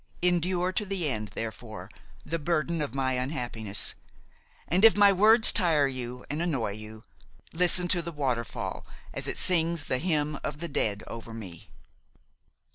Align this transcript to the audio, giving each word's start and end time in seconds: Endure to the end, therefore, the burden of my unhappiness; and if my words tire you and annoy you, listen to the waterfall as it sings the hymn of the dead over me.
Endure 0.23 0.71
to 0.73 0.83
the 0.83 1.07
end, 1.07 1.27
therefore, 1.35 1.87
the 2.25 2.39
burden 2.39 2.81
of 2.81 2.95
my 2.95 3.13
unhappiness; 3.13 3.93
and 4.67 4.83
if 4.83 4.97
my 4.97 5.13
words 5.13 5.51
tire 5.53 5.85
you 5.85 6.25
and 6.27 6.41
annoy 6.41 6.71
you, 6.71 7.03
listen 7.53 7.87
to 7.89 8.01
the 8.01 8.11
waterfall 8.11 8.83
as 9.13 9.27
it 9.27 9.37
sings 9.37 9.83
the 9.83 9.99
hymn 9.99 10.39
of 10.43 10.57
the 10.57 10.67
dead 10.67 11.03
over 11.05 11.35
me. 11.35 11.69